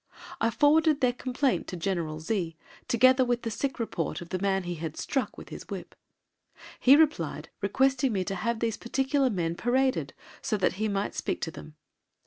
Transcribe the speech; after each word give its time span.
I 0.41 0.49
forwarded 0.49 0.99
their 0.99 1.13
complaint 1.13 1.67
to 1.67 1.75
General 1.77 2.19
Z, 2.19 2.57
together 2.87 3.23
with 3.23 3.43
the 3.43 3.51
sick 3.51 3.77
report 3.77 4.19
of 4.19 4.29
the 4.29 4.39
man 4.39 4.63
he 4.63 4.73
had 4.73 4.97
struck 4.97 5.37
with 5.37 5.49
his 5.49 5.67
whip. 5.69 5.93
He 6.79 6.95
replied 6.95 7.49
requesting 7.61 8.11
me 8.11 8.23
to 8.23 8.33
have 8.33 8.61
these 8.61 8.77
particular 8.77 9.29
men 9.29 9.53
paraded 9.53 10.15
so 10.41 10.57
that 10.57 10.73
he 10.81 10.87
might 10.87 11.13
speak 11.13 11.39
to 11.41 11.51
them. 11.51 11.75